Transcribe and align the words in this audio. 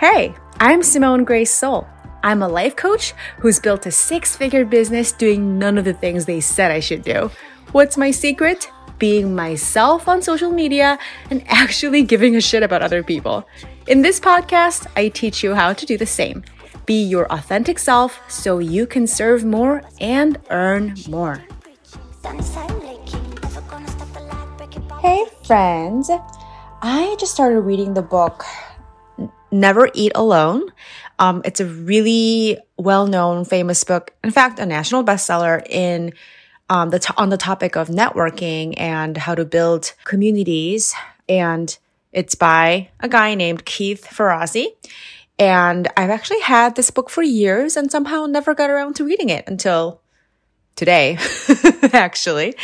Hey, 0.00 0.34
I'm 0.58 0.82
Simone 0.82 1.24
Grace 1.24 1.54
Seol. 1.54 1.86
I'm 2.22 2.42
a 2.42 2.48
life 2.48 2.74
coach 2.74 3.12
who's 3.36 3.60
built 3.60 3.84
a 3.84 3.90
six 3.90 4.34
figure 4.34 4.64
business 4.64 5.12
doing 5.12 5.58
none 5.58 5.76
of 5.76 5.84
the 5.84 5.92
things 5.92 6.24
they 6.24 6.40
said 6.40 6.70
I 6.70 6.80
should 6.80 7.02
do. 7.02 7.30
What's 7.72 7.98
my 7.98 8.10
secret? 8.10 8.70
Being 8.98 9.34
myself 9.36 10.08
on 10.08 10.22
social 10.22 10.50
media 10.50 10.98
and 11.28 11.44
actually 11.48 12.02
giving 12.02 12.34
a 12.34 12.40
shit 12.40 12.62
about 12.62 12.80
other 12.80 13.02
people. 13.02 13.46
In 13.88 14.00
this 14.00 14.18
podcast, 14.18 14.86
I 14.96 15.08
teach 15.08 15.44
you 15.44 15.54
how 15.54 15.74
to 15.74 15.84
do 15.84 15.98
the 15.98 16.06
same. 16.06 16.44
Be 16.86 17.02
your 17.02 17.30
authentic 17.30 17.78
self 17.78 18.22
so 18.26 18.58
you 18.58 18.86
can 18.86 19.06
serve 19.06 19.44
more 19.44 19.82
and 20.00 20.38
earn 20.48 20.94
more. 21.10 21.44
Hey, 25.02 25.26
friends. 25.44 26.10
I 26.80 27.16
just 27.20 27.34
started 27.34 27.60
reading 27.60 27.92
the 27.92 28.00
book 28.00 28.46
Never 29.50 29.90
Eat 29.94 30.12
Alone. 30.14 30.72
Um, 31.18 31.42
it's 31.44 31.60
a 31.60 31.66
really 31.66 32.58
well 32.76 33.06
known, 33.06 33.44
famous 33.44 33.84
book. 33.84 34.14
In 34.24 34.30
fact, 34.30 34.58
a 34.58 34.66
national 34.66 35.04
bestseller 35.04 35.64
in 35.68 36.12
um, 36.68 36.90
the 36.90 37.14
on 37.16 37.28
the 37.28 37.36
topic 37.36 37.76
of 37.76 37.88
networking 37.88 38.74
and 38.76 39.16
how 39.16 39.34
to 39.34 39.44
build 39.44 39.92
communities. 40.04 40.94
And 41.28 41.76
it's 42.12 42.34
by 42.34 42.90
a 43.00 43.08
guy 43.08 43.34
named 43.34 43.64
Keith 43.64 44.06
Ferrazzi. 44.06 44.66
And 45.38 45.88
I've 45.96 46.10
actually 46.10 46.40
had 46.40 46.76
this 46.76 46.90
book 46.90 47.08
for 47.08 47.22
years 47.22 47.76
and 47.76 47.90
somehow 47.90 48.26
never 48.26 48.54
got 48.54 48.70
around 48.70 48.96
to 48.96 49.04
reading 49.04 49.30
it 49.30 49.48
until 49.48 50.00
today, 50.76 51.18
actually. 51.92 52.54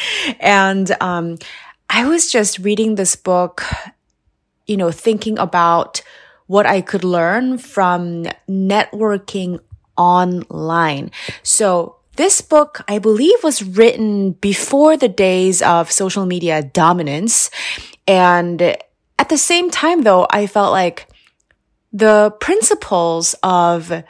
And 0.40 0.94
um, 1.00 1.38
I 1.88 2.06
was 2.06 2.30
just 2.30 2.58
reading 2.58 2.94
this 2.94 3.16
book, 3.16 3.62
you 4.66 4.76
know, 4.76 4.90
thinking 4.90 5.38
about 5.38 6.02
what 6.46 6.66
I 6.66 6.80
could 6.80 7.04
learn 7.04 7.58
from 7.58 8.26
networking 8.48 9.60
online. 9.96 11.10
So 11.42 11.96
this 12.16 12.40
book, 12.40 12.82
I 12.88 12.98
believe, 12.98 13.42
was 13.42 13.62
written 13.62 14.32
before 14.32 14.96
the 14.96 15.08
days 15.08 15.60
of 15.62 15.92
social 15.92 16.24
media 16.24 16.62
dominance. 16.62 17.50
And 18.06 18.62
at 18.62 19.28
the 19.28 19.38
same 19.38 19.70
time, 19.70 20.02
though, 20.02 20.26
I 20.30 20.46
felt 20.46 20.72
like 20.72 21.08
the 21.92 22.34
principles 22.40 23.34
of 23.42 24.04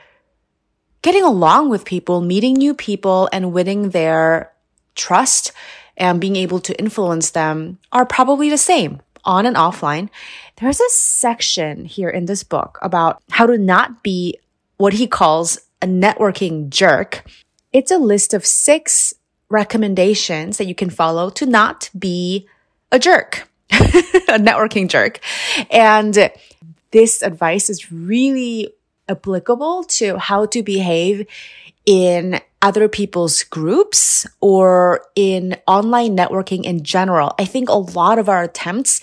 getting 1.03 1.23
along 1.23 1.71
with 1.71 1.85
people, 1.85 2.21
meeting 2.21 2.55
new 2.55 2.75
people 2.75 3.29
and 3.33 3.53
winning 3.53 3.91
their 3.91 4.53
trust 4.95 5.53
and 5.97 6.21
being 6.21 6.37
able 6.37 6.61
to 6.61 6.79
influence 6.79 7.31
them 7.31 7.79
are 7.93 8.05
probably 8.05 8.51
the 8.51 8.59
same 8.59 9.01
on 9.27 9.45
and 9.45 9.57
offline. 9.57 10.09
There's 10.57 10.81
a 10.81 10.89
section 10.89 11.85
here 11.85 12.09
in 12.09 12.25
this 12.25 12.43
book 12.43 12.79
about 12.81 13.23
how 13.31 13.47
to 13.47 13.59
not 13.59 14.03
be 14.03 14.39
what 14.79 14.95
he 14.95 15.07
calls 15.07 15.59
a 15.83 15.87
networking 15.87 16.71
jerk 16.71 17.25
it's 17.77 17.91
a 17.91 17.99
list 17.99 18.33
of 18.33 18.47
six 18.47 19.13
recommendations 19.51 20.57
that 20.57 20.65
you 20.67 20.75
can 20.75 20.89
follow 20.89 21.29
to 21.29 21.45
not 21.45 21.91
be 21.97 22.49
a 22.91 22.99
jerk, 22.99 23.47
a 23.71 24.39
networking 24.39 24.89
jerk. 24.89 25.21
And 25.71 26.31
this 26.91 27.21
advice 27.21 27.69
is 27.69 27.93
really 27.93 28.73
applicable 29.11 29.85
to 29.85 30.17
how 30.17 30.47
to 30.47 30.63
behave 30.63 31.27
in 31.85 32.41
other 32.67 32.89
people's 32.89 33.45
groups 33.45 34.27
or 34.41 35.01
in 35.15 35.57
online 35.69 36.17
networking 36.17 36.65
in 36.65 36.83
general. 36.83 37.33
I 37.39 37.45
think 37.45 37.69
a 37.69 37.75
lot 37.75 38.19
of 38.19 38.29
our 38.29 38.43
attempts 38.43 39.01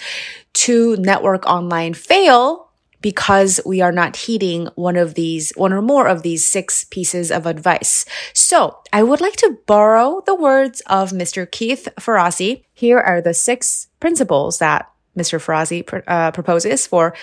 to 0.65 0.97
network 0.97 1.45
online 1.45 1.93
fail 1.93 2.69
because 2.99 3.61
we 3.65 3.79
are 3.79 3.93
not 3.93 4.17
heeding 4.17 4.67
one 4.75 4.97
of 4.97 5.13
these, 5.13 5.53
one 5.55 5.71
or 5.71 5.81
more 5.81 6.07
of 6.07 6.23
these 6.23 6.45
six 6.45 6.83
pieces 6.83 7.31
of 7.31 7.45
advice. 7.45 8.03
So 8.33 8.79
I 8.91 9.01
would 9.01 9.21
like 9.21 9.37
to 9.37 9.57
borrow 9.65 10.21
the 10.25 10.35
words 10.35 10.81
of 10.87 11.11
Mr. 11.11 11.49
Keith 11.49 11.87
Ferrazzi. 11.97 12.65
Here 12.73 12.99
are 12.99 13.21
the 13.21 13.33
six 13.33 13.87
principles 14.01 14.59
that 14.59 14.91
Mr. 15.17 15.39
Ferrazzi 15.39 16.03
uh, 16.05 16.31
proposes 16.31 16.85
for 16.85 17.15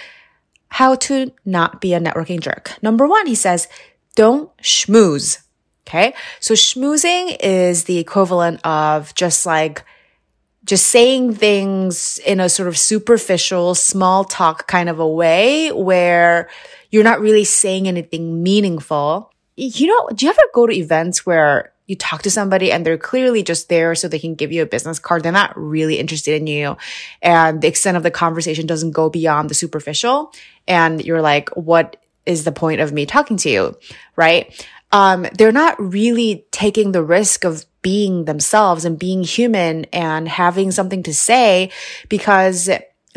how 0.68 0.94
to 0.94 1.32
not 1.44 1.82
be 1.82 1.92
a 1.92 2.00
networking 2.00 2.40
jerk. 2.40 2.78
Number 2.80 3.06
one, 3.06 3.26
he 3.26 3.34
says, 3.34 3.68
don't 4.14 4.50
schmooze. 4.62 5.42
Okay. 5.90 6.14
So 6.38 6.54
schmoozing 6.54 7.36
is 7.40 7.84
the 7.84 7.98
equivalent 7.98 8.64
of 8.64 9.12
just 9.16 9.44
like 9.44 9.84
just 10.64 10.86
saying 10.86 11.34
things 11.34 12.20
in 12.24 12.38
a 12.38 12.48
sort 12.48 12.68
of 12.68 12.78
superficial, 12.78 13.74
small 13.74 14.22
talk 14.22 14.68
kind 14.68 14.88
of 14.88 15.00
a 15.00 15.08
way 15.08 15.72
where 15.72 16.48
you're 16.92 17.02
not 17.02 17.20
really 17.20 17.42
saying 17.42 17.88
anything 17.88 18.40
meaningful. 18.40 19.32
You 19.56 19.88
know, 19.88 20.10
do 20.14 20.26
you 20.26 20.30
ever 20.30 20.40
go 20.54 20.68
to 20.68 20.72
events 20.72 21.26
where 21.26 21.72
you 21.86 21.96
talk 21.96 22.22
to 22.22 22.30
somebody 22.30 22.70
and 22.70 22.86
they're 22.86 22.96
clearly 22.96 23.42
just 23.42 23.68
there 23.68 23.96
so 23.96 24.06
they 24.06 24.20
can 24.20 24.36
give 24.36 24.52
you 24.52 24.62
a 24.62 24.66
business 24.66 25.00
card. 25.00 25.24
They're 25.24 25.32
not 25.32 25.58
really 25.58 25.98
interested 25.98 26.40
in 26.40 26.46
you. 26.46 26.76
And 27.20 27.60
the 27.60 27.66
extent 27.66 27.96
of 27.96 28.04
the 28.04 28.12
conversation 28.12 28.64
doesn't 28.64 28.92
go 28.92 29.10
beyond 29.10 29.50
the 29.50 29.54
superficial. 29.54 30.32
And 30.68 31.04
you're 31.04 31.20
like, 31.20 31.48
what 31.56 31.96
is 32.26 32.44
the 32.44 32.52
point 32.52 32.80
of 32.80 32.92
me 32.92 33.06
talking 33.06 33.38
to 33.38 33.50
you? 33.50 33.76
Right? 34.14 34.54
Um, 34.92 35.26
they're 35.34 35.52
not 35.52 35.80
really 35.80 36.46
taking 36.50 36.92
the 36.92 37.02
risk 37.02 37.44
of 37.44 37.64
being 37.82 38.24
themselves 38.24 38.84
and 38.84 38.98
being 38.98 39.22
human 39.22 39.84
and 39.86 40.28
having 40.28 40.70
something 40.70 41.02
to 41.04 41.14
say 41.14 41.70
because 42.08 42.68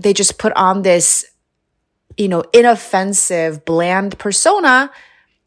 they 0.01 0.13
just 0.13 0.37
put 0.37 0.53
on 0.53 0.83
this, 0.83 1.25
you 2.17 2.27
know, 2.27 2.43
inoffensive, 2.53 3.65
bland 3.65 4.17
persona 4.19 4.91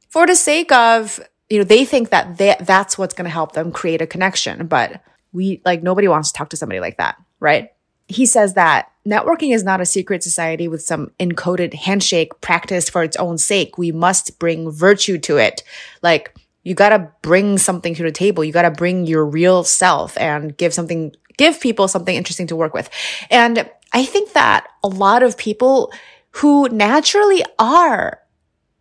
for 0.08 0.26
the 0.26 0.36
sake 0.36 0.72
of, 0.72 1.20
you 1.48 1.58
know, 1.58 1.64
they 1.64 1.84
think 1.84 2.10
that 2.10 2.38
they, 2.38 2.56
that's 2.60 2.98
what's 2.98 3.14
going 3.14 3.24
to 3.24 3.30
help 3.30 3.52
them 3.52 3.70
create 3.70 4.02
a 4.02 4.06
connection. 4.06 4.66
But 4.66 5.02
we, 5.32 5.62
like, 5.64 5.82
nobody 5.82 6.08
wants 6.08 6.32
to 6.32 6.38
talk 6.38 6.50
to 6.50 6.56
somebody 6.56 6.80
like 6.80 6.98
that, 6.98 7.16
right? 7.40 7.70
He 8.08 8.26
says 8.26 8.54
that 8.54 8.90
networking 9.06 9.54
is 9.54 9.64
not 9.64 9.80
a 9.80 9.86
secret 9.86 10.22
society 10.22 10.68
with 10.68 10.82
some 10.82 11.10
encoded 11.18 11.74
handshake 11.74 12.40
practice 12.40 12.88
for 12.88 13.02
its 13.02 13.16
own 13.16 13.38
sake. 13.38 13.78
We 13.78 13.92
must 13.92 14.38
bring 14.38 14.70
virtue 14.70 15.18
to 15.18 15.36
it. 15.38 15.62
Like, 16.02 16.34
you 16.62 16.74
gotta 16.74 17.10
bring 17.22 17.58
something 17.58 17.94
to 17.94 18.02
the 18.02 18.10
table. 18.10 18.44
You 18.44 18.52
gotta 18.52 18.70
bring 18.70 19.06
your 19.06 19.24
real 19.24 19.62
self 19.64 20.16
and 20.18 20.56
give 20.56 20.74
something, 20.74 21.14
give 21.36 21.60
people 21.60 21.88
something 21.88 22.14
interesting 22.14 22.48
to 22.48 22.56
work 22.56 22.74
with. 22.74 22.90
And 23.30 23.68
I 23.92 24.04
think 24.04 24.32
that 24.32 24.66
a 24.82 24.88
lot 24.88 25.22
of 25.22 25.36
people 25.36 25.92
who 26.32 26.68
naturally 26.68 27.44
are 27.58 28.20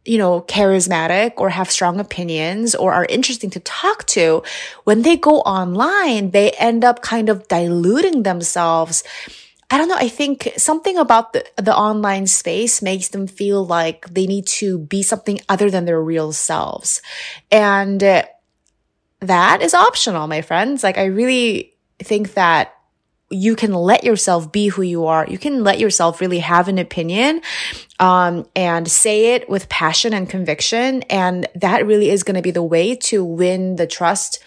you 0.05 0.17
know, 0.17 0.41
charismatic 0.41 1.33
or 1.37 1.49
have 1.49 1.71
strong 1.71 1.99
opinions 1.99 2.75
or 2.75 2.93
are 2.93 3.05
interesting 3.05 3.49
to 3.51 3.59
talk 3.59 4.05
to, 4.05 4.43
when 4.83 5.01
they 5.01 5.17
go 5.17 5.39
online, 5.41 6.31
they 6.31 6.51
end 6.51 6.85
up 6.85 7.01
kind 7.01 7.27
of 7.29 7.47
diluting 7.47 8.23
themselves 8.23 9.03
I 9.71 9.79
don't 9.79 9.89
know. 9.89 9.97
I 9.97 10.09
think 10.09 10.53
something 10.57 10.97
about 10.97 11.33
the, 11.33 11.43
the 11.57 11.75
online 11.75 12.27
space 12.27 12.83
makes 12.83 13.09
them 13.09 13.25
feel 13.25 13.65
like 13.65 14.07
they 14.07 14.27
need 14.27 14.45
to 14.61 14.77
be 14.77 15.01
something 15.01 15.39
other 15.49 15.71
than 15.71 15.85
their 15.85 16.01
real 16.01 16.31
selves. 16.33 17.01
And 17.51 17.99
that 19.21 19.61
is 19.61 19.73
optional, 19.73 20.27
my 20.27 20.41
friends. 20.41 20.83
Like, 20.83 20.97
I 20.97 21.05
really 21.05 21.73
think 21.99 22.35
that 22.35 22.75
you 23.29 23.55
can 23.55 23.73
let 23.73 24.03
yourself 24.03 24.51
be 24.51 24.67
who 24.67 24.81
you 24.81 25.05
are. 25.05 25.25
You 25.27 25.37
can 25.37 25.63
let 25.63 25.79
yourself 25.79 26.21
really 26.21 26.39
have 26.39 26.67
an 26.67 26.77
opinion, 26.77 27.41
um, 27.99 28.47
and 28.55 28.89
say 28.89 29.33
it 29.33 29.49
with 29.49 29.67
passion 29.69 30.13
and 30.13 30.29
conviction. 30.29 31.01
And 31.03 31.47
that 31.55 31.85
really 31.85 32.09
is 32.09 32.23
going 32.23 32.35
to 32.35 32.41
be 32.41 32.51
the 32.51 32.63
way 32.63 32.95
to 32.95 33.23
win 33.23 33.77
the 33.77 33.87
trust 33.87 34.43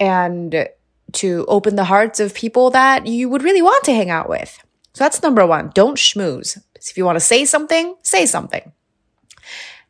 and 0.00 0.68
to 1.12 1.44
open 1.48 1.76
the 1.76 1.84
hearts 1.84 2.18
of 2.18 2.34
people 2.34 2.70
that 2.70 3.06
you 3.06 3.28
would 3.28 3.42
really 3.42 3.62
want 3.62 3.84
to 3.84 3.94
hang 3.94 4.10
out 4.10 4.28
with. 4.28 4.58
So 4.94 5.04
that's 5.04 5.22
number 5.22 5.46
one. 5.46 5.70
Don't 5.74 5.98
schmooze. 5.98 6.60
If 6.76 6.96
you 6.96 7.04
want 7.04 7.16
to 7.16 7.20
say 7.20 7.44
something, 7.44 7.94
say 8.02 8.26
something. 8.26 8.72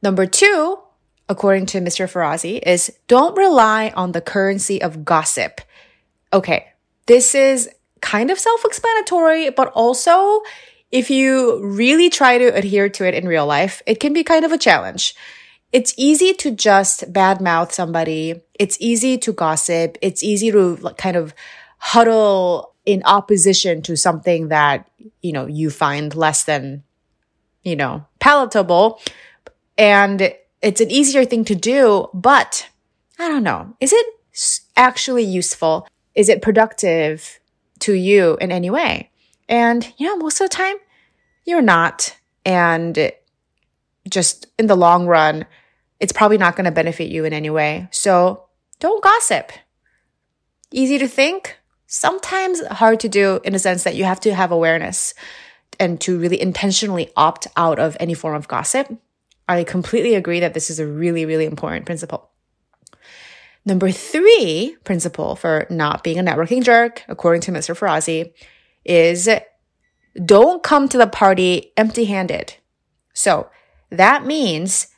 Number 0.02 0.26
two, 0.26 0.78
according 1.28 1.66
to 1.66 1.80
Mr. 1.80 2.10
Ferrazzi, 2.10 2.60
is 2.64 2.92
don't 3.06 3.36
rely 3.36 3.92
on 3.96 4.12
the 4.12 4.20
currency 4.20 4.82
of 4.82 5.04
gossip. 5.04 5.60
Okay. 6.32 6.68
This 7.06 7.34
is 7.34 7.70
kind 8.04 8.30
of 8.30 8.38
self-explanatory, 8.38 9.50
but 9.50 9.72
also 9.72 10.42
if 10.92 11.10
you 11.10 11.64
really 11.64 12.10
try 12.10 12.38
to 12.38 12.54
adhere 12.54 12.88
to 12.90 13.04
it 13.08 13.14
in 13.14 13.26
real 13.26 13.46
life, 13.46 13.82
it 13.86 13.98
can 13.98 14.12
be 14.12 14.22
kind 14.22 14.44
of 14.44 14.52
a 14.52 14.58
challenge. 14.58 15.16
It's 15.72 15.94
easy 15.96 16.32
to 16.34 16.52
just 16.52 17.12
badmouth 17.12 17.72
somebody. 17.72 18.42
It's 18.60 18.76
easy 18.78 19.18
to 19.18 19.32
gossip. 19.32 19.98
It's 20.02 20.22
easy 20.22 20.52
to 20.52 20.76
kind 20.98 21.16
of 21.16 21.34
huddle 21.78 22.74
in 22.84 23.02
opposition 23.04 23.82
to 23.82 23.96
something 23.96 24.48
that, 24.48 24.88
you 25.22 25.32
know, 25.32 25.46
you 25.46 25.70
find 25.70 26.14
less 26.14 26.44
than, 26.44 26.84
you 27.64 27.74
know, 27.74 28.04
palatable. 28.20 29.00
And 29.76 30.32
it's 30.62 30.80
an 30.80 30.90
easier 30.90 31.24
thing 31.24 31.44
to 31.46 31.54
do, 31.56 32.08
but 32.14 32.68
I 33.18 33.28
don't 33.28 33.42
know. 33.42 33.74
Is 33.80 33.92
it 33.92 34.06
actually 34.76 35.24
useful? 35.24 35.88
Is 36.14 36.28
it 36.28 36.42
productive 36.42 37.40
to 37.84 37.92
you 37.92 38.36
in 38.40 38.50
any 38.50 38.70
way? 38.70 39.10
And, 39.48 39.92
you 39.98 40.06
know, 40.06 40.16
most 40.16 40.40
of 40.40 40.48
the 40.48 40.54
time, 40.54 40.76
you're 41.44 41.62
not. 41.62 42.16
And 42.44 43.12
just 44.08 44.46
in 44.58 44.66
the 44.66 44.76
long 44.76 45.06
run, 45.06 45.46
it's 46.00 46.12
probably 46.12 46.38
not 46.38 46.56
going 46.56 46.64
to 46.64 46.70
benefit 46.70 47.08
you 47.08 47.24
in 47.24 47.32
any 47.32 47.50
way. 47.50 47.88
So 47.90 48.44
don't 48.80 49.02
gossip. 49.02 49.52
Easy 50.70 50.98
to 50.98 51.08
think, 51.08 51.58
sometimes 51.86 52.64
hard 52.66 53.00
to 53.00 53.08
do 53.08 53.40
in 53.44 53.54
a 53.54 53.58
sense 53.58 53.84
that 53.84 53.94
you 53.94 54.04
have 54.04 54.20
to 54.20 54.34
have 54.34 54.50
awareness 54.50 55.14
and 55.78 56.00
to 56.00 56.18
really 56.18 56.40
intentionally 56.40 57.10
opt 57.16 57.46
out 57.56 57.78
of 57.78 57.96
any 58.00 58.14
form 58.14 58.34
of 58.34 58.48
gossip. 58.48 58.92
I 59.48 59.62
completely 59.64 60.14
agree 60.14 60.40
that 60.40 60.54
this 60.54 60.70
is 60.70 60.80
a 60.80 60.86
really, 60.86 61.26
really 61.26 61.44
important 61.44 61.86
principle. 61.86 62.30
Number 63.66 63.90
three 63.90 64.76
principle 64.84 65.36
for 65.36 65.66
not 65.70 66.04
being 66.04 66.18
a 66.18 66.22
networking 66.22 66.62
jerk, 66.62 67.02
according 67.08 67.40
to 67.42 67.52
Mr. 67.52 67.74
Ferrazzi, 67.74 68.32
is 68.84 69.28
don't 70.22 70.62
come 70.62 70.88
to 70.88 70.98
the 70.98 71.06
party 71.06 71.72
empty 71.76 72.04
handed. 72.04 72.54
So 73.14 73.48
that 73.90 74.26
means 74.26 74.88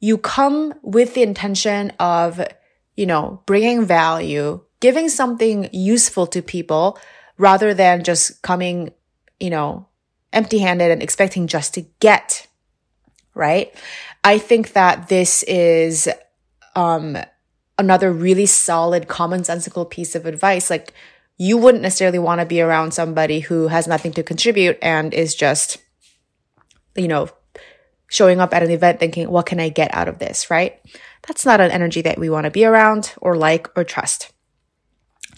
you 0.00 0.18
come 0.18 0.74
with 0.82 1.14
the 1.14 1.22
intention 1.22 1.92
of, 1.98 2.40
you 2.96 3.06
know, 3.06 3.42
bringing 3.46 3.84
value, 3.84 4.62
giving 4.80 5.08
something 5.08 5.68
useful 5.72 6.26
to 6.28 6.42
people 6.42 6.98
rather 7.38 7.74
than 7.74 8.02
just 8.02 8.42
coming, 8.42 8.92
you 9.38 9.50
know, 9.50 9.88
empty 10.32 10.58
handed 10.58 10.90
and 10.90 11.02
expecting 11.02 11.46
just 11.46 11.74
to 11.74 11.82
get, 12.00 12.46
right? 13.34 13.74
I 14.24 14.38
think 14.38 14.72
that 14.72 15.08
this 15.08 15.42
is, 15.44 16.08
um, 16.74 17.16
another 17.78 18.12
really 18.12 18.46
solid 18.46 19.06
commonsensical 19.06 19.88
piece 19.88 20.14
of 20.14 20.26
advice. 20.26 20.70
Like 20.70 20.94
you 21.36 21.58
wouldn't 21.58 21.82
necessarily 21.82 22.18
want 22.18 22.40
to 22.40 22.46
be 22.46 22.60
around 22.60 22.92
somebody 22.92 23.40
who 23.40 23.68
has 23.68 23.86
nothing 23.86 24.12
to 24.12 24.22
contribute 24.22 24.78
and 24.80 25.12
is 25.12 25.34
just, 25.34 25.78
you 26.94 27.08
know, 27.08 27.28
showing 28.08 28.40
up 28.40 28.54
at 28.54 28.62
an 28.62 28.70
event 28.70 29.00
thinking, 29.00 29.28
what 29.28 29.46
can 29.46 29.60
I 29.60 29.68
get 29.68 29.92
out 29.94 30.08
of 30.08 30.18
this, 30.18 30.50
right? 30.50 30.80
That's 31.26 31.44
not 31.44 31.60
an 31.60 31.70
energy 31.70 32.02
that 32.02 32.18
we 32.18 32.30
want 32.30 32.44
to 32.44 32.50
be 32.50 32.64
around 32.64 33.12
or 33.20 33.36
like 33.36 33.68
or 33.76 33.84
trust. 33.84 34.32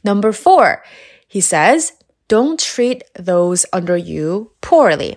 Number 0.05 0.33
four, 0.33 0.85
he 1.27 1.41
says, 1.41 1.93
don't 2.29 2.61
treat 2.61 3.05
those 3.19 3.67
under 3.73 3.97
you 3.97 4.53
poorly. 4.61 5.17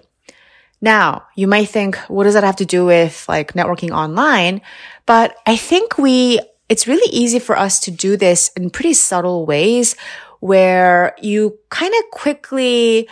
Now, 0.80 1.28
you 1.36 1.46
might 1.46 1.70
think, 1.70 1.98
what 2.08 2.24
does 2.24 2.34
that 2.34 2.44
have 2.44 2.56
to 2.56 2.66
do 2.66 2.86
with 2.86 3.26
like 3.30 3.54
networking 3.54 3.92
online? 3.92 4.62
But 5.06 5.36
I 5.46 5.56
think 5.58 5.98
we, 5.98 6.40
it's 6.72 6.88
really 6.88 7.12
easy 7.12 7.38
for 7.38 7.58
us 7.58 7.82
to 7.82 7.92
do 7.92 8.16
this 8.16 8.50
in 8.56 8.70
pretty 8.70 8.94
subtle 8.94 9.46
ways 9.46 9.98
where 10.40 11.14
you 11.22 11.60
kind 11.68 11.94
of 11.94 12.12
quickly 12.12 13.10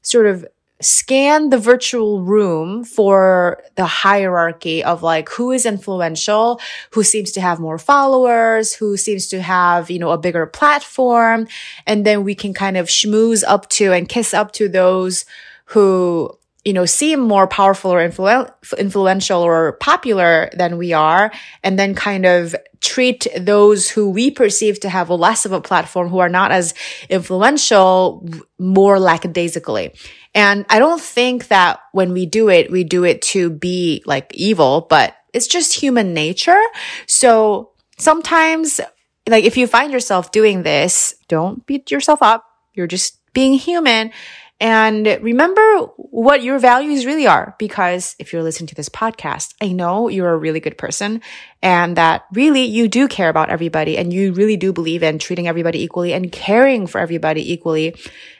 sort 0.00 0.24
of 0.24 0.46
scan 0.80 1.50
the 1.50 1.58
virtual 1.58 2.22
room 2.22 2.84
for 2.84 3.62
the 3.74 3.84
hierarchy 3.84 4.82
of 4.82 5.02
like 5.02 5.28
who 5.28 5.50
is 5.50 5.66
influential, 5.66 6.58
who 6.92 7.02
seems 7.02 7.30
to 7.32 7.42
have 7.42 7.60
more 7.60 7.76
followers, 7.76 8.72
who 8.72 8.96
seems 8.96 9.26
to 9.26 9.42
have, 9.42 9.90
you 9.90 9.98
know, 9.98 10.10
a 10.10 10.16
bigger 10.16 10.46
platform. 10.46 11.46
And 11.86 12.06
then 12.06 12.24
we 12.24 12.34
can 12.34 12.54
kind 12.54 12.78
of 12.78 12.86
schmooze 12.86 13.44
up 13.46 13.68
to 13.70 13.92
and 13.92 14.08
kiss 14.08 14.32
up 14.32 14.52
to 14.52 14.66
those 14.66 15.26
who, 15.66 16.37
you 16.68 16.74
know, 16.74 16.84
seem 16.84 17.18
more 17.18 17.46
powerful 17.46 17.90
or 17.90 18.06
influ- 18.06 18.52
influential 18.76 19.40
or 19.40 19.72
popular 19.80 20.50
than 20.52 20.76
we 20.76 20.92
are. 20.92 21.32
And 21.62 21.78
then 21.78 21.94
kind 21.94 22.26
of 22.26 22.54
treat 22.82 23.26
those 23.38 23.88
who 23.88 24.10
we 24.10 24.30
perceive 24.30 24.78
to 24.80 24.90
have 24.90 25.08
less 25.08 25.46
of 25.46 25.52
a 25.52 25.62
platform 25.62 26.08
who 26.10 26.18
are 26.18 26.28
not 26.28 26.52
as 26.52 26.74
influential 27.08 28.28
more 28.58 29.00
lackadaisically. 29.00 29.94
And 30.34 30.66
I 30.68 30.78
don't 30.78 31.00
think 31.00 31.48
that 31.48 31.80
when 31.92 32.12
we 32.12 32.26
do 32.26 32.50
it, 32.50 32.70
we 32.70 32.84
do 32.84 33.02
it 33.02 33.22
to 33.32 33.48
be 33.48 34.02
like 34.04 34.30
evil, 34.34 34.86
but 34.90 35.16
it's 35.32 35.46
just 35.46 35.72
human 35.72 36.12
nature. 36.12 36.60
So 37.06 37.70
sometimes, 37.96 38.78
like 39.26 39.44
if 39.44 39.56
you 39.56 39.66
find 39.66 39.90
yourself 39.90 40.32
doing 40.32 40.64
this, 40.64 41.14
don't 41.28 41.64
beat 41.64 41.90
yourself 41.90 42.20
up. 42.20 42.44
You're 42.74 42.86
just 42.86 43.18
being 43.32 43.54
human 43.54 44.12
and 44.60 45.18
remember 45.22 45.82
what 45.96 46.42
your 46.42 46.58
values 46.58 47.06
really 47.06 47.26
are. 47.26 47.54
Because 47.58 48.16
if 48.18 48.32
you're 48.32 48.42
listening 48.42 48.66
to 48.68 48.74
this 48.74 48.88
podcast, 48.88 49.54
I 49.62 49.68
know 49.72 50.08
you're 50.08 50.32
a 50.32 50.36
really 50.36 50.58
good 50.58 50.76
person 50.76 51.22
and 51.62 51.96
that 51.96 52.24
really 52.32 52.64
you 52.64 52.88
do 52.88 53.06
care 53.06 53.28
about 53.28 53.50
everybody 53.50 53.96
and 53.96 54.12
you 54.12 54.32
really 54.32 54.56
do 54.56 54.72
believe 54.72 55.04
in 55.04 55.20
treating 55.20 55.46
everybody 55.46 55.82
equally 55.82 56.12
and 56.12 56.32
caring 56.32 56.88
for 56.88 57.00
everybody 57.00 57.52
equally 57.52 57.94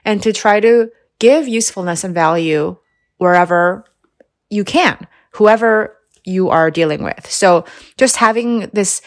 and 0.04 0.20
to 0.24 0.32
try 0.32 0.58
to 0.58 0.90
give 1.20 1.46
usefulness 1.46 2.02
and 2.02 2.14
value 2.14 2.76
wherever 3.18 3.84
you 4.50 4.64
can, 4.64 5.06
whoever 5.32 5.96
you 6.24 6.48
are 6.50 6.70
dealing 6.70 7.04
with. 7.04 7.30
So 7.30 7.64
just 7.96 8.16
having 8.16 8.70
this 8.72 9.02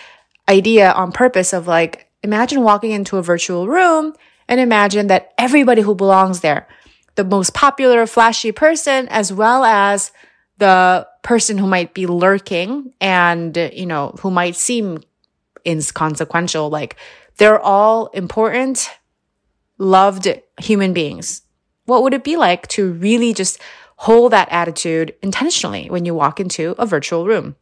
idea 0.47 0.91
on 0.93 1.11
purpose 1.11 1.51
of 1.51 1.67
like, 1.67 2.09
imagine 2.23 2.61
walking 2.61 2.91
into 2.91 3.17
a 3.17 3.23
virtual 3.23 3.67
room 3.67 4.13
and 4.47 4.61
imagine 4.61 5.07
that 5.07 5.33
everybody 5.37 5.81
who 5.81 5.95
belongs 5.95 6.39
there 6.39 6.67
the 7.21 7.29
most 7.29 7.53
popular, 7.53 8.07
flashy 8.07 8.51
person, 8.51 9.07
as 9.09 9.31
well 9.31 9.63
as 9.63 10.11
the 10.57 11.07
person 11.21 11.57
who 11.59 11.67
might 11.67 11.93
be 11.93 12.07
lurking 12.07 12.93
and, 12.99 13.55
you 13.73 13.85
know, 13.85 14.15
who 14.21 14.31
might 14.31 14.55
seem 14.55 15.03
inconsequential. 15.63 16.69
Like 16.69 16.95
they're 17.37 17.59
all 17.59 18.07
important, 18.07 18.89
loved 19.77 20.27
human 20.59 20.93
beings. 20.93 21.43
What 21.85 22.01
would 22.01 22.15
it 22.15 22.23
be 22.23 22.37
like 22.37 22.67
to 22.69 22.93
really 22.93 23.35
just 23.35 23.59
hold 23.97 24.31
that 24.31 24.51
attitude 24.51 25.13
intentionally 25.21 25.91
when 25.91 26.05
you 26.05 26.15
walk 26.15 26.39
into 26.39 26.73
a 26.79 26.87
virtual 26.87 27.27
room? 27.27 27.55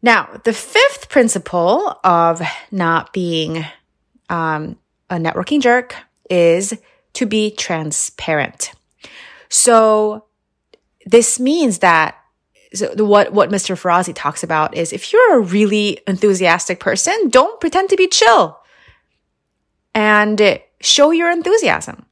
Now, 0.00 0.40
the 0.44 0.52
fifth 0.52 1.08
principle 1.08 1.98
of 2.04 2.40
not 2.70 3.12
being 3.12 3.64
um, 4.28 4.78
a 5.10 5.16
networking 5.16 5.60
jerk 5.60 5.96
is 6.30 6.72
to 7.14 7.26
be 7.26 7.50
transparent. 7.50 8.72
So 9.48 10.26
this 11.06 11.40
means 11.40 11.78
that 11.78 12.16
so 12.72 13.04
what, 13.04 13.32
what 13.32 13.50
Mr. 13.50 13.74
Ferrazzi 13.74 14.14
talks 14.14 14.44
about 14.44 14.76
is 14.76 14.92
if 14.92 15.12
you're 15.12 15.38
a 15.38 15.40
really 15.40 15.98
enthusiastic 16.06 16.78
person, 16.78 17.28
don't 17.28 17.60
pretend 17.60 17.90
to 17.90 17.96
be 17.96 18.06
chill 18.06 18.60
and 19.92 20.60
show 20.80 21.10
your 21.10 21.32
enthusiasm, 21.32 22.06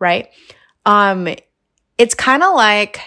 right? 0.00 0.28
Um, 0.84 1.28
it's 1.98 2.14
kind 2.14 2.42
of 2.42 2.54
like 2.56 3.00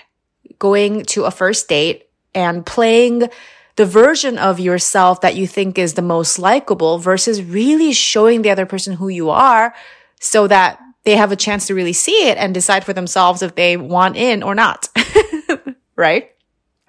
going 0.58 1.04
to 1.04 1.26
a 1.26 1.32
first 1.32 1.68
date 1.68 2.08
and 2.34 2.66
playing 2.66 3.28
the 3.76 3.86
version 3.86 4.38
of 4.38 4.60
yourself 4.60 5.20
that 5.22 5.36
you 5.36 5.48
think 5.48 5.78
is 5.78 5.96
the 5.96 6.02
most 6.02 6.40
likable 6.40 6.98
versus 6.98 7.44
really 7.44 7.92
showing 7.92 8.42
the 8.42 8.50
other 8.50 8.66
person 8.66 8.94
who 8.94 9.10
you 9.10 9.30
are 9.30 9.76
so 10.22 10.48
that 10.48 10.80
they 11.06 11.16
have 11.16 11.32
a 11.32 11.36
chance 11.36 11.68
to 11.68 11.76
really 11.76 11.94
see 11.94 12.28
it 12.28 12.38
and 12.38 12.54
decide 12.54 12.84
for 12.84 12.94
themselves 12.94 13.42
if 13.42 13.56
they 13.56 13.78
want 13.78 14.18
in 14.18 14.44
or 14.44 14.56
not. 14.56 14.90
right? 15.96 16.32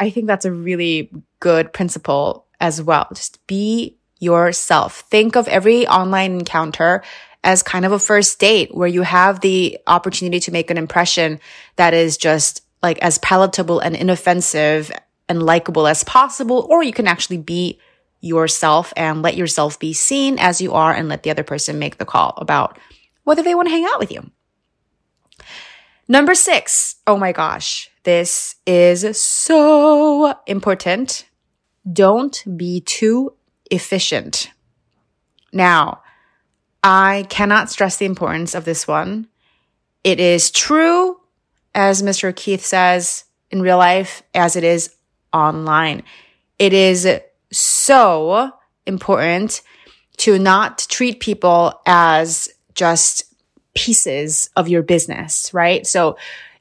I 0.00 0.10
think 0.10 0.26
that's 0.26 0.44
a 0.44 0.52
really 0.52 1.10
good 1.38 1.72
principle 1.72 2.46
as 2.60 2.82
well. 2.82 3.06
Just 3.14 3.46
be 3.46 3.96
yourself. 4.18 5.00
Think 5.10 5.36
of 5.36 5.46
every 5.48 5.86
online 5.86 6.32
encounter 6.32 7.02
as 7.44 7.62
kind 7.62 7.84
of 7.84 7.92
a 7.92 7.98
first 7.98 8.40
date 8.40 8.74
where 8.74 8.88
you 8.88 9.02
have 9.02 9.40
the 9.40 9.78
opportunity 9.86 10.40
to 10.40 10.50
make 10.50 10.70
an 10.70 10.78
impression 10.78 11.38
that 11.76 11.94
is 11.94 12.16
just 12.16 12.62
like 12.82 12.98
as 12.98 13.18
palatable 13.18 13.78
and 13.80 13.94
inoffensive 13.94 14.90
and 15.28 15.42
likable 15.42 15.86
as 15.86 16.04
possible, 16.04 16.66
or 16.70 16.82
you 16.82 16.92
can 16.92 17.06
actually 17.06 17.38
be 17.38 17.78
yourself 18.20 18.92
and 18.96 19.22
let 19.22 19.36
yourself 19.36 19.78
be 19.78 19.92
seen 19.92 20.38
as 20.38 20.60
you 20.60 20.72
are 20.72 20.92
and 20.92 21.08
let 21.08 21.22
the 21.22 21.30
other 21.30 21.42
person 21.42 21.78
make 21.78 21.98
the 21.98 22.04
call 22.04 22.34
about 22.38 22.78
whether 23.26 23.42
they 23.42 23.56
want 23.56 23.66
to 23.66 23.74
hang 23.74 23.84
out 23.84 23.98
with 23.98 24.12
you. 24.12 24.30
Number 26.06 26.36
six. 26.36 26.96
Oh 27.08 27.18
my 27.18 27.32
gosh. 27.32 27.90
This 28.04 28.54
is 28.64 29.20
so 29.20 30.32
important. 30.46 31.26
Don't 31.92 32.44
be 32.56 32.80
too 32.80 33.34
efficient. 33.68 34.50
Now, 35.52 36.02
I 36.84 37.26
cannot 37.28 37.68
stress 37.68 37.96
the 37.96 38.06
importance 38.06 38.54
of 38.54 38.64
this 38.64 38.86
one. 38.86 39.26
It 40.04 40.20
is 40.20 40.52
true, 40.52 41.18
as 41.74 42.02
Mr. 42.02 42.34
Keith 42.34 42.64
says, 42.64 43.24
in 43.50 43.60
real 43.60 43.78
life 43.78 44.22
as 44.34 44.54
it 44.54 44.62
is 44.62 44.94
online. 45.32 46.04
It 46.60 46.72
is 46.72 47.08
so 47.50 48.52
important 48.86 49.62
to 50.18 50.38
not 50.38 50.86
treat 50.88 51.18
people 51.18 51.80
as 51.86 52.48
just 52.76 53.24
pieces 53.74 54.50
of 54.56 54.68
your 54.68 54.82
business, 54.82 55.52
right? 55.52 55.86
So 55.86 56.16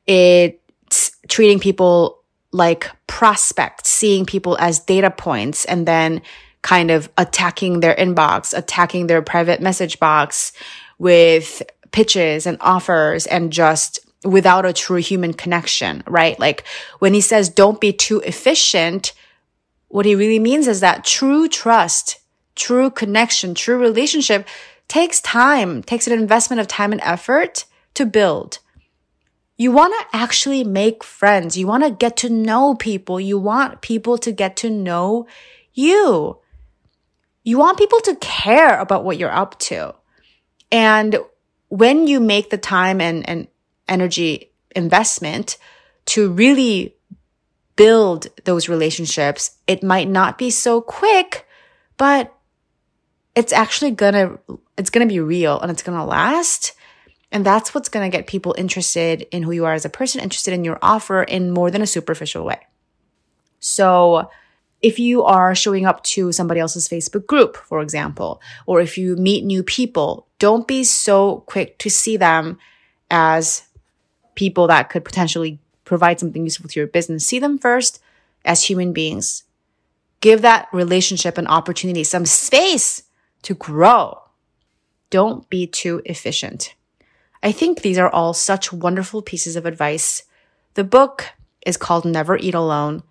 it's 0.08 1.12
treating 1.28 1.60
people 1.60 2.20
like 2.52 2.90
prospects, 3.08 3.90
seeing 3.90 4.26
people 4.26 4.58
as 4.60 4.80
data 4.80 5.12
points 5.12 5.66
and 5.66 5.88
then 5.88 6.22
kind 6.62 6.90
of 6.90 7.10
attacking 7.18 7.82
their 7.82 7.96
inbox, 7.96 8.58
attacking 8.58 9.08
their 9.08 9.22
private 9.22 9.62
message 9.62 10.00
box 10.00 10.52
with 10.98 11.62
pitches 11.92 12.48
and 12.48 12.58
offers 12.62 13.28
and 13.28 13.52
just 13.52 14.00
without 14.24 14.66
a 14.66 14.74
true 14.74 14.98
human 14.98 15.34
connection, 15.34 16.04
right? 16.08 16.40
Like 16.40 16.66
when 17.00 17.14
he 17.14 17.22
says 17.22 17.50
don't 17.50 17.80
be 17.80 17.94
too 17.94 18.20
efficient, 18.22 19.14
what 19.90 20.06
he 20.06 20.16
really 20.16 20.40
means 20.40 20.68
is 20.68 20.80
that 20.80 21.06
true 21.06 21.48
trust, 21.48 22.20
true 22.56 22.90
connection, 22.90 23.54
true 23.54 23.78
relationship 23.78 24.48
takes 24.88 25.22
time, 25.22 25.84
takes 25.84 26.08
an 26.08 26.14
investment 26.14 26.60
of 26.60 26.68
time 26.68 26.92
and 26.92 27.02
effort 27.02 27.66
to 27.96 28.06
build. 28.06 28.60
You 29.58 29.72
want 29.72 29.94
to 29.98 30.18
actually 30.18 30.64
make 30.64 31.04
friends. 31.04 31.58
You 31.58 31.68
want 31.68 31.84
to 31.84 31.92
get 31.92 32.18
to 32.18 32.30
know 32.30 32.76
people. 32.76 33.20
You 33.20 33.40
want 33.40 33.82
people 33.82 34.18
to 34.18 34.32
get 34.32 34.58
to 34.58 34.70
know 34.70 35.28
you. 35.74 36.40
You 37.44 37.58
want 37.58 37.78
people 37.78 38.02
to 38.02 38.16
care 38.16 38.80
about 38.80 39.06
what 39.06 39.18
you're 39.18 39.32
up 39.32 39.58
to. 39.60 39.96
And 40.72 41.18
when 41.70 42.08
you 42.08 42.20
make 42.20 42.50
the 42.50 42.58
time 42.58 43.00
and, 43.00 43.28
and 43.30 43.48
energy 43.88 44.52
investment 44.76 45.58
to 46.08 46.32
really 46.32 46.96
build 47.76 48.28
those 48.44 48.68
relationships, 48.68 49.58
it 49.68 49.84
might 49.84 50.10
not 50.10 50.38
be 50.38 50.50
so 50.50 50.82
quick, 50.82 51.48
but 51.98 52.35
it's 53.36 53.54
actually 53.54 53.92
gonna, 53.92 54.40
it's 54.78 54.90
gonna 54.90 55.06
be 55.06 55.20
real 55.20 55.60
and 55.60 55.72
it's 55.72 55.84
gonna 55.84 56.06
last. 56.06 56.74
And 57.32 57.46
that's 57.46 57.76
what's 57.76 57.90
gonna 57.90 58.10
get 58.10 58.28
people 58.28 58.56
interested 58.58 59.28
in 59.32 59.44
who 59.44 59.52
you 59.52 59.66
are 59.66 59.74
as 59.74 59.86
a 59.86 59.90
person, 59.90 60.22
interested 60.22 60.54
in 60.54 60.64
your 60.64 60.80
offer 60.82 61.22
in 61.24 61.52
more 61.52 61.70
than 61.70 61.82
a 61.82 61.88
superficial 61.88 62.46
way. 62.46 62.60
So, 63.60 64.30
if 64.82 65.00
you 65.00 65.24
are 65.24 65.56
showing 65.56 65.86
up 65.86 66.04
to 66.04 66.32
somebody 66.32 66.60
else's 66.60 66.88
Facebook 66.88 67.26
group, 67.26 67.58
for 67.58 67.82
example, 67.82 68.40
or 68.68 68.82
if 68.82 68.98
you 68.98 69.16
meet 69.16 69.44
new 69.44 69.64
people, 69.64 70.28
don't 70.38 70.68
be 70.68 70.84
so 70.84 71.44
quick 71.48 71.80
to 71.80 71.90
see 71.90 72.18
them 72.18 72.60
as 73.10 73.64
people 74.36 74.68
that 74.68 74.90
could 74.90 75.04
potentially 75.04 75.60
provide 75.86 76.20
something 76.20 76.44
useful 76.44 76.70
to 76.70 76.80
your 76.80 76.88
business. 76.88 77.26
See 77.26 77.40
them 77.40 77.58
first 77.58 78.00
as 78.44 78.64
human 78.64 78.94
beings. 78.94 79.44
Give 80.22 80.42
that 80.44 80.68
relationship 80.72 81.38
an 81.38 81.48
opportunity, 81.48 82.04
some 82.04 82.26
space 82.26 83.02
to 83.46 83.56
grow. 83.56 84.22
Don't 85.10 85.50
be 85.50 85.66
too 85.68 86.02
efficient. 86.06 86.76
I 87.42 87.52
think 87.52 87.82
these 87.82 87.98
are 87.98 88.10
all 88.10 88.34
such 88.34 88.74
wonderful 88.74 89.22
pieces 89.22 89.56
of 89.56 89.66
advice. 89.66 90.24
The 90.74 90.84
book 90.84 91.30
is 91.66 91.78
called 91.78 92.06
Never 92.06 92.38
Eat 92.38 92.56
Alone. 92.56 93.04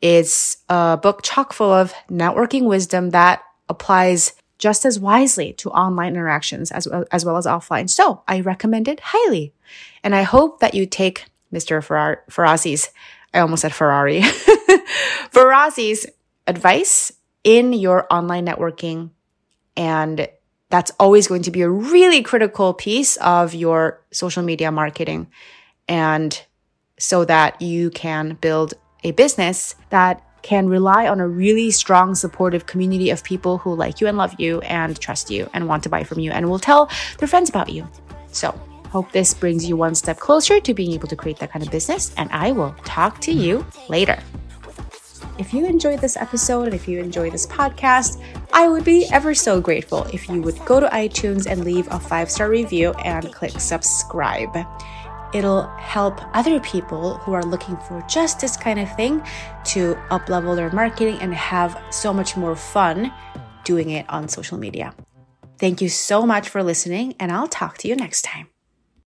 It's 0.00 0.58
a 0.68 0.98
book 1.00 1.22
chock 1.22 1.52
full 1.52 1.72
of 1.72 1.94
networking 2.10 2.64
wisdom 2.64 3.10
that 3.10 3.42
applies 3.68 4.34
just 4.58 4.84
as 4.84 4.98
wisely 4.98 5.52
to 5.54 5.70
online 5.70 6.14
interactions 6.14 6.70
as 6.70 6.86
well, 6.88 7.04
as 7.10 7.24
well 7.24 7.36
as 7.36 7.46
offline. 7.46 7.88
So 7.88 8.22
I 8.28 8.40
recommend 8.40 8.88
it 8.88 9.00
highly. 9.02 9.54
And 10.02 10.14
I 10.14 10.22
hope 10.22 10.60
that 10.60 10.74
you 10.74 10.84
take 10.86 11.26
Mr. 11.52 11.82
Ferrar- 11.82 12.24
Ferrazzi's, 12.30 12.90
I 13.32 13.38
almost 13.38 13.62
said 13.62 13.72
Ferrari, 13.72 14.20
Ferrazzi's 15.32 16.06
advice 16.46 17.12
in 17.44 17.72
your 17.72 18.06
online 18.12 18.46
networking. 18.46 19.10
And 19.80 20.28
that's 20.68 20.92
always 21.00 21.26
going 21.26 21.40
to 21.44 21.50
be 21.50 21.62
a 21.62 21.70
really 21.70 22.22
critical 22.22 22.74
piece 22.74 23.16
of 23.16 23.54
your 23.54 24.04
social 24.12 24.42
media 24.42 24.70
marketing. 24.70 25.28
And 25.88 26.38
so 26.98 27.24
that 27.24 27.62
you 27.62 27.88
can 27.88 28.34
build 28.42 28.74
a 29.04 29.12
business 29.12 29.74
that 29.88 30.22
can 30.42 30.68
rely 30.68 31.08
on 31.08 31.18
a 31.18 31.26
really 31.26 31.70
strong, 31.70 32.14
supportive 32.14 32.66
community 32.66 33.08
of 33.08 33.24
people 33.24 33.56
who 33.56 33.74
like 33.74 34.02
you 34.02 34.06
and 34.06 34.18
love 34.18 34.34
you 34.38 34.60
and 34.60 35.00
trust 35.00 35.30
you 35.30 35.48
and 35.54 35.66
want 35.66 35.82
to 35.84 35.88
buy 35.88 36.04
from 36.04 36.18
you 36.18 36.30
and 36.30 36.50
will 36.50 36.58
tell 36.58 36.90
their 37.16 37.28
friends 37.28 37.48
about 37.48 37.70
you. 37.70 37.88
So, 38.32 38.52
hope 38.90 39.10
this 39.12 39.32
brings 39.32 39.66
you 39.66 39.78
one 39.78 39.94
step 39.94 40.18
closer 40.18 40.60
to 40.60 40.74
being 40.74 40.92
able 40.92 41.08
to 41.08 41.16
create 41.16 41.38
that 41.38 41.52
kind 41.52 41.64
of 41.64 41.72
business. 41.72 42.12
And 42.18 42.30
I 42.32 42.52
will 42.52 42.74
talk 42.84 43.18
to 43.22 43.32
you 43.32 43.64
later. 43.88 44.22
If 45.40 45.54
you 45.54 45.64
enjoyed 45.64 46.00
this 46.00 46.18
episode 46.18 46.64
and 46.64 46.74
if 46.74 46.86
you 46.86 47.00
enjoy 47.00 47.30
this 47.30 47.46
podcast, 47.46 48.22
I 48.52 48.68
would 48.68 48.84
be 48.84 49.08
ever 49.10 49.34
so 49.34 49.58
grateful 49.58 50.04
if 50.12 50.28
you 50.28 50.42
would 50.42 50.62
go 50.66 50.80
to 50.80 50.86
iTunes 50.88 51.46
and 51.46 51.64
leave 51.64 51.88
a 51.90 51.98
five 51.98 52.30
star 52.30 52.50
review 52.50 52.90
and 53.02 53.32
click 53.32 53.58
subscribe. 53.58 54.54
It'll 55.32 55.66
help 55.78 56.20
other 56.36 56.60
people 56.60 57.16
who 57.18 57.32
are 57.32 57.42
looking 57.42 57.78
for 57.78 58.04
just 58.06 58.38
this 58.38 58.54
kind 58.54 58.78
of 58.78 58.94
thing 58.96 59.22
to 59.72 59.94
uplevel 60.10 60.56
their 60.56 60.70
marketing 60.72 61.16
and 61.22 61.32
have 61.32 61.82
so 61.88 62.12
much 62.12 62.36
more 62.36 62.54
fun 62.54 63.10
doing 63.64 63.88
it 63.88 64.04
on 64.10 64.28
social 64.28 64.58
media. 64.58 64.94
Thank 65.56 65.80
you 65.80 65.88
so 65.88 66.26
much 66.26 66.50
for 66.50 66.62
listening, 66.62 67.14
and 67.18 67.32
I'll 67.32 67.48
talk 67.48 67.78
to 67.78 67.88
you 67.88 67.96
next 67.96 68.22
time. 68.22 68.48